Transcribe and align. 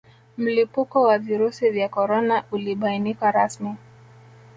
Mlipuko 0.37 1.01
wa 1.03 1.19
Virusi 1.19 1.69
vya 1.69 1.89
Korona 1.89 2.43
ulibainika 2.51 3.31
rasmi 3.31 3.75